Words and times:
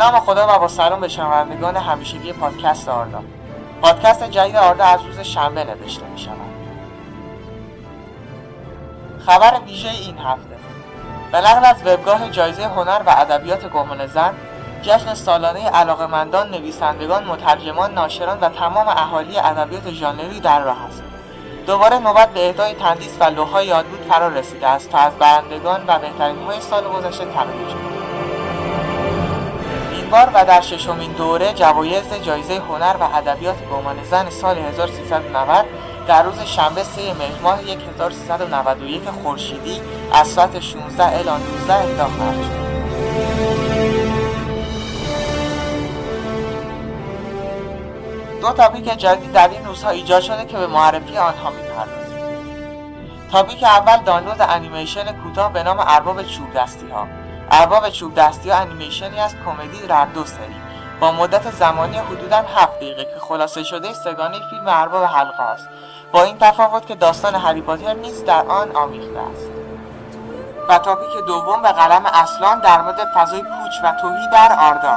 نام 0.00 0.20
خدا 0.20 0.56
و 0.56 0.58
با 0.58 0.68
سلام 0.68 1.00
به 1.00 1.08
شنوندگان 1.08 1.76
همیشگی 1.76 2.32
پادکست 2.32 2.88
آردا 2.88 3.22
پادکست 3.82 4.30
جدید 4.30 4.56
آردا 4.56 4.84
از 4.84 5.00
روز 5.02 5.20
شنبه 5.20 5.64
نوشته 5.64 6.06
می 6.06 6.18
شود. 6.18 6.36
خبر 9.26 9.60
ویژه 9.66 9.88
این 9.88 10.18
هفته. 10.18 10.56
به 11.32 11.38
نقل 11.38 11.64
از 11.64 11.76
وبگاه 11.84 12.30
جایزه 12.30 12.62
هنر 12.64 13.00
و 13.06 13.14
ادبیات 13.18 13.72
گمان 13.72 14.06
زن 14.06 14.34
جشن 14.82 15.14
سالانه 15.14 15.68
علاقمندان 15.68 16.50
نویسندگان 16.50 17.24
مترجمان 17.24 17.94
ناشران 17.94 18.40
و 18.40 18.48
تمام 18.48 18.88
اهالی 18.88 19.38
ادبیات 19.38 19.90
ژانری 19.90 20.40
در 20.40 20.60
راه 20.60 20.84
است. 20.88 21.02
دوباره 21.66 21.98
نوبت 21.98 22.28
به 22.28 22.46
اهدای 22.46 22.74
تندیس 22.74 23.16
و 23.20 23.24
لوحهای 23.24 23.66
یادبود 23.66 24.00
فرا 24.08 24.28
رسیده 24.28 24.66
است 24.66 24.90
تا 24.90 24.98
از 24.98 25.12
برندگان 25.12 25.84
و 25.86 25.98
بهترین 25.98 26.42
های 26.46 26.60
سال 26.60 26.84
گذشته 26.84 27.24
تقدیر 27.24 27.89
بار 30.10 30.30
و 30.34 30.44
در 30.44 30.60
ششمین 30.60 31.12
دوره 31.12 31.52
جوایز 31.52 32.14
جایزه 32.22 32.54
هنر 32.54 32.96
و 33.00 33.02
ادبیات 33.02 33.56
گمان 33.68 34.04
زن 34.04 34.30
سال 34.30 34.58
1390 34.58 35.66
در 36.06 36.22
روز 36.22 36.40
شنبه 36.40 36.82
3 36.82 37.00
مهر 37.00 37.40
ماه 37.42 37.58
1391 37.58 39.02
خورشیدی 39.22 39.80
از 40.12 40.28
ساعت 40.28 40.60
16 40.60 41.04
الی 41.04 41.24
19 41.24 41.74
اهدا 41.74 42.04
خواهد 42.04 42.42
شد. 42.42 42.60
دو 48.40 48.52
تاپیک 48.52 48.84
جدید 48.84 49.32
در 49.32 49.48
این 49.48 49.64
روزها 49.64 49.90
ایجاد 49.90 50.22
شده 50.22 50.44
که 50.44 50.56
به 50.56 50.66
معرفی 50.66 51.16
آنها 51.16 51.50
می‌پردازیم. 51.50 52.20
تاپیک 53.32 53.62
اول 53.62 53.96
دانلود 54.04 54.40
انیمیشن 54.40 55.12
کوتاه 55.12 55.52
به 55.52 55.62
نام 55.62 55.76
ارباب 55.80 56.22
چوب 56.22 56.54
دستی 56.54 56.88
ها. 56.88 57.06
ارباب 57.50 57.88
چوب 57.88 58.14
دستی 58.14 58.50
ها 58.50 58.58
انیمیشنی 58.58 59.20
است 59.20 59.36
کمدی 59.44 59.86
در 59.86 60.04
دو 60.04 60.24
سری. 60.24 60.56
با 61.00 61.12
مدت 61.12 61.50
زمانی 61.50 61.98
حدودا 61.98 62.36
7 62.36 62.76
دقیقه 62.76 63.04
که 63.04 63.20
خلاصه 63.20 63.62
شده 63.62 63.92
سگانه 63.92 64.38
فیلم 64.50 64.64
ارباب 64.66 65.04
حلقه 65.04 65.42
است. 65.42 65.68
با 66.12 66.22
این 66.22 66.38
تفاوت 66.38 66.86
که 66.86 66.94
داستان 66.94 67.34
هری 67.34 67.60
پاتر 67.60 67.94
نیز 67.94 68.24
در 68.24 68.46
آن 68.46 68.76
آمیخته 68.76 69.18
است. 69.18 69.46
و 70.68 70.78
تاپیک 70.78 71.24
دوم 71.26 71.62
به 71.62 71.72
قلم 71.72 72.06
اصلان 72.06 72.60
در 72.60 72.82
مورد 72.82 73.08
فضای 73.14 73.42
پوچ 73.42 73.72
و 73.84 73.92
توهی 74.00 74.28
در 74.32 74.56
آردا. 74.60 74.96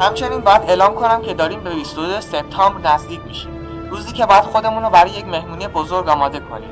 همچنین 0.00 0.40
باید 0.40 0.62
اعلام 0.62 0.94
کنم 0.94 1.22
که 1.22 1.34
داریم 1.34 1.60
به 1.60 1.70
22 1.70 2.20
سپتامبر 2.20 2.94
نزدیک 2.94 3.20
میشیم. 3.26 3.59
روزی 3.90 4.12
که 4.12 4.26
باید 4.26 4.44
خودمون 4.44 4.82
رو 4.82 4.90
برای 4.90 5.10
یک 5.10 5.26
مهمونی 5.26 5.68
بزرگ 5.68 6.08
آماده 6.08 6.40
کنیم. 6.40 6.70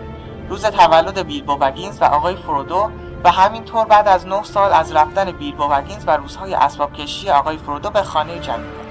روز 0.49 0.65
تولد 0.65 1.27
بیلبو 1.27 1.57
بگینز 1.57 2.03
و 2.03 2.05
آقای 2.05 2.37
فرودو 2.37 2.91
و 3.25 3.31
همینطور 3.31 3.85
بعد 3.85 4.09
از 4.09 4.27
9 4.27 4.43
سال 4.43 4.73
از 4.73 4.93
رفتن 4.93 5.33
بیلبو 5.33 5.69
بگینز 5.69 6.05
و 6.07 6.17
روزهای 6.17 6.55
اسباب 6.55 6.93
کشی 6.93 7.31
آقای 7.31 7.57
فرودو 7.57 7.91
به 7.91 8.03
خانه 8.03 8.39
جدید 8.39 8.89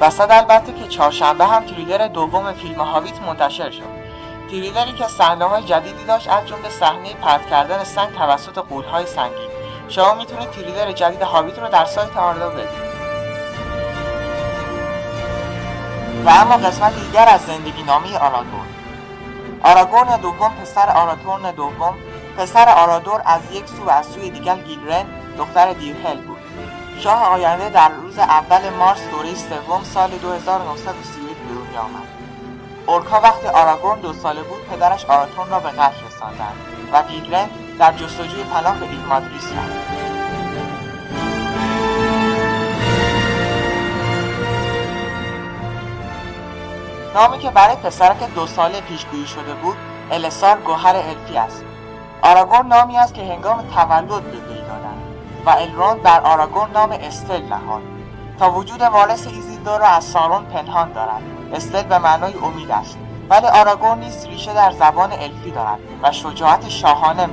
وسط 0.00 0.30
البته 0.30 0.72
که 0.72 0.88
چهارشنبه 0.88 1.44
هم 1.44 1.64
تریلر 1.64 2.08
دوم 2.08 2.52
فیلم 2.52 2.80
هاویت 2.80 3.22
منتشر 3.22 3.70
شد. 3.70 4.04
تریلری 4.50 4.92
که 4.92 5.06
صحنه 5.06 5.44
های 5.44 5.62
جدیدی 5.62 6.04
داشت 6.04 6.28
از 6.28 6.46
جمله 6.46 6.70
صحنه 6.70 7.14
پرت 7.14 7.46
کردن 7.46 7.84
سنگ 7.84 8.14
توسط 8.14 8.58
قولهای 8.58 9.06
سنگی 9.06 9.48
شما 9.88 10.14
می‌تونید 10.14 10.50
تریلر 10.50 10.92
جدید 10.92 11.22
هابیت 11.22 11.58
رو 11.58 11.68
در 11.68 11.84
سایت 11.84 12.16
آردا 12.16 12.50
ببینید 12.50 12.83
و 16.24 16.28
اما 16.28 16.56
قسمت 16.56 16.94
دیگر 17.00 17.28
از 17.28 17.40
زندگی 17.40 17.82
نامی 17.82 18.16
آرادور 18.16 18.66
آراگورن 19.64 20.16
دوم 20.16 20.52
پسر 20.62 20.90
آراتورن 20.90 21.50
دوم. 21.50 21.94
پسر 22.38 22.68
آرادور 22.68 23.22
از 23.24 23.40
یک 23.52 23.66
سو 23.66 23.84
و 23.84 23.90
از 23.90 24.06
سوی 24.06 24.30
دیگر 24.30 24.56
گیلرن 24.56 25.04
دختر 25.38 25.72
دیرهل 25.72 26.20
بود. 26.20 26.38
شاه 27.00 27.22
آینده 27.22 27.68
در 27.68 27.88
روز 27.88 28.18
اول 28.18 28.70
مارس 28.70 29.00
دوره 29.10 29.34
سوم 29.34 29.84
سال 29.84 30.10
2931 30.10 31.36
به 31.36 31.54
دنیا 31.54 31.80
آمد. 31.80 32.08
اورکا 32.86 33.20
وقتی 33.20 33.46
آراگورن 33.46 34.00
دو 34.00 34.12
ساله 34.12 34.42
بود 34.42 34.68
پدرش 34.68 35.04
آراتورن 35.04 35.50
را 35.50 35.60
به 35.60 35.68
قتل 35.68 36.06
رساندند 36.06 36.56
و 36.92 37.02
گیلرن 37.02 37.48
در 37.78 37.92
جستجوی 37.92 38.44
پناه 38.44 38.78
به 38.78 38.86
ایلمادریس 38.86 39.44
رفت. 39.44 40.03
نامی 47.14 47.38
که 47.38 47.50
برای 47.50 47.76
پسرک 47.76 48.34
دو 48.34 48.46
ساله 48.46 48.80
پیشگویی 48.80 49.26
شده 49.26 49.54
بود 49.54 49.76
السار 50.10 50.56
گوهر 50.56 50.96
الفی 50.96 51.36
است. 51.36 51.64
آراگون 52.22 52.66
نامی 52.66 52.98
است 52.98 53.14
که 53.14 53.22
هنگام 53.22 53.64
تولد 53.74 54.08
به 54.08 54.36
وی 54.36 54.60
دادند 54.60 55.02
و 55.46 55.50
الروند 55.50 56.02
بر 56.02 56.20
آراگون 56.20 56.70
نام 56.70 56.90
استل 56.92 57.42
نهاد. 57.42 57.82
تا 58.38 58.50
وجود 58.50 58.80
وارث 58.80 59.26
ایزیدور 59.26 59.78
را 59.80 59.86
از 59.86 60.04
سارون 60.04 60.44
پنهان 60.44 60.92
دارد. 60.92 61.22
استل 61.54 61.82
به 61.82 61.98
معنای 61.98 62.34
امید 62.34 62.70
است. 62.70 62.98
ولی 63.30 63.46
آراگون 63.46 63.98
نیز 63.98 64.26
ریشه 64.26 64.54
در 64.54 64.70
زبان 64.70 65.12
الفی 65.12 65.50
دارد 65.50 65.78
و 66.02 66.12
شجاعت 66.12 66.68
شاهانه 66.68 67.28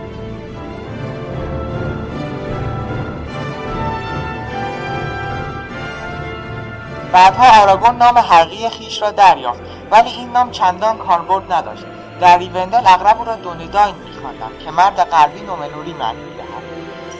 بعدها 7.14 7.62
آراگون 7.62 7.96
نام 7.96 8.18
حقیقی 8.18 8.70
خیش 8.70 9.02
را 9.02 9.12
دریافت 9.12 9.62
ولی 9.92 10.10
این 10.10 10.32
نام 10.32 10.52
چندان 10.52 10.98
کاربرد 10.98 11.54
نداشت. 11.54 11.84
در 12.22 12.38
ریوندل 12.38 12.88
اغلب 12.88 13.18
او 13.18 13.26
را 13.26 13.36
دونداین 13.36 13.96
میخواندند 13.96 14.60
که 14.66 14.72
مرد 14.72 15.04
غربی 15.04 15.42
نومنوری 15.42 15.94
معنی 15.94 16.24
می‌دهد. 16.24 16.62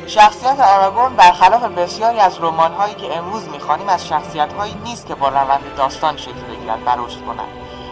شخصیت 0.08 0.60
آراگون 0.60 1.16
برخلاف 1.16 1.64
بسیاری 1.64 2.20
از 2.20 2.38
رمانهایی 2.42 2.94
که 2.94 3.18
امروز 3.18 3.50
می‌خوانیم 3.50 3.90
از 3.90 4.08
شخصیتهایی 4.08 4.76
نیست 4.84 5.08
که 5.08 5.16
با 5.16 5.28
روند 5.28 5.76
داستان 5.78 6.18
شکل 6.18 6.32
بگیرد 6.32 6.80
و 6.86 6.90
رشد 6.90 7.26
کنند 7.26 7.48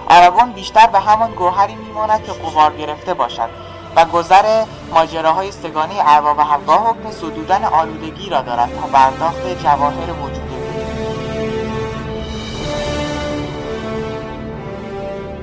آراگون 0.09 0.51
بیشتر 0.51 0.87
به 0.87 0.99
همان 0.99 1.31
گوهری 1.31 1.75
میماند 1.75 2.23
که 2.23 2.31
قوار 2.31 2.73
گرفته 2.73 3.13
باشد 3.13 3.49
و 3.95 4.05
گذر 4.05 4.65
ماجراهای 4.93 5.51
سگانه 5.51 5.93
ارباب 5.99 6.41
حلقا 6.41 6.73
حکم 6.73 7.11
زدودن 7.11 7.63
آلودگی 7.63 8.29
را 8.29 8.41
دارد 8.41 8.69
تا 8.81 8.87
برداخت 8.87 9.63
جواهر 9.63 10.11
وجود. 10.11 10.48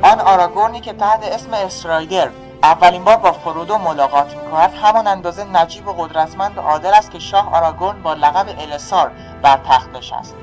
آن 0.06 0.21
آراگورنی 0.21 0.81
که 0.81 0.93
تحت 0.93 1.22
اسم 1.22 1.55
استرایدر 1.55 2.28
اولین 2.62 3.05
بار 3.05 3.17
با 3.17 3.33
فرودو 3.33 3.78
ملاقات 3.78 4.37
می‌کند 4.37 4.75
همان 4.75 5.06
اندازه 5.06 5.44
نجیب 5.44 5.89
و 5.89 5.93
قدرتمند 5.93 6.59
و 6.59 6.61
عادل 6.61 6.94
است 6.94 7.11
که 7.11 7.19
شاه 7.19 7.55
آراگورن 7.55 8.03
با 8.03 8.15
لقب 8.15 8.47
السار 8.59 9.11
بر 9.43 9.59
تخت 9.69 9.89
نشست. 9.95 10.34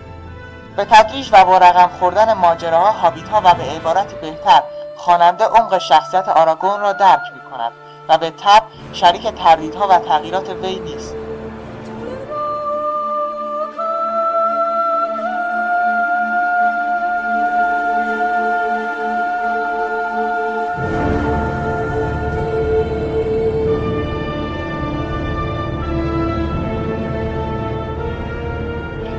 به 0.75 0.85
تدریج 0.85 1.29
و 1.31 1.45
با 1.45 1.57
رقم 1.57 1.89
خوردن 1.99 2.33
ماجراها 2.33 2.91
هابیت 2.91 3.29
ها 3.29 3.41
و 3.45 3.53
به 3.53 3.63
عبارتی 3.63 4.15
بهتر 4.15 4.63
خواننده 4.97 5.45
عمق 5.45 5.77
شخصیت 5.77 6.29
آراگون 6.29 6.79
را 6.79 6.93
درک 6.93 7.21
می 7.33 7.51
کند 7.51 7.71
و 8.09 8.17
به 8.17 8.29
تب 8.29 8.63
شریک 8.93 9.27
تردیدها 9.27 9.87
و 9.87 9.99
تغییرات 9.99 10.49
وی 10.49 10.79
نیست. 10.79 11.15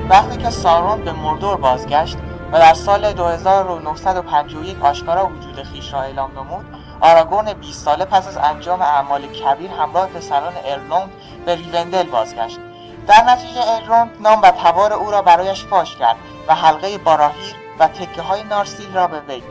وقتی 0.08 0.36
که 0.36 0.50
سارون 0.50 1.04
به 1.04 1.12
مردور 1.12 1.56
بازگشت 1.56 2.16
و 2.52 2.58
در 2.58 2.74
سال 2.74 3.12
2951 3.12 4.84
آشکارا 4.84 5.26
وجود 5.26 5.62
خیش 5.62 5.92
را 5.92 6.02
اعلام 6.02 6.30
نمود 6.30 6.64
آراگون 7.00 7.52
20 7.52 7.84
ساله 7.84 8.04
پس 8.04 8.28
از 8.28 8.36
انجام 8.36 8.82
اعمال 8.82 9.26
کبیر 9.26 9.70
همراه 9.70 10.06
پسران 10.06 10.52
ارلوند 10.64 11.12
به 11.46 11.54
ریوندل 11.54 12.02
بازگشت. 12.02 12.58
در 13.06 13.24
نتیجه 13.28 13.60
ارلوند 13.68 14.10
نام 14.20 14.42
و 14.42 14.50
تبار 14.50 14.92
او 14.92 15.10
را 15.10 15.22
برایش 15.22 15.64
فاش 15.64 15.96
کرد 15.96 16.16
و 16.48 16.54
حلقه 16.54 16.98
باراهیر 16.98 17.54
و 17.78 17.88
تکه 17.88 18.22
های 18.22 18.42
نارسیل 18.42 18.94
را 18.94 19.06
به 19.06 19.20
وی. 19.20 19.42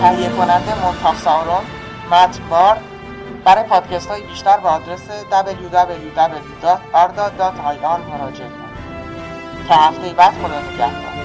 تهیه 0.00 0.28
کننده 0.28 0.84
منتاف 0.84 1.22
سارون 1.22 1.64
مت 2.10 2.40
بار 2.50 2.78
برای 3.46 3.64
پادکست 3.64 4.08
های 4.08 4.22
بیشتر 4.22 4.60
به 4.60 4.68
آدرس 4.68 5.00
www.arda.ir 5.30 6.60
مراجعه 8.10 8.48
کنید. 8.48 8.66
تا 9.68 9.74
هفته 9.74 10.12
بعد 10.12 10.34
خدا 10.34 10.60
نگهدار. 10.60 11.15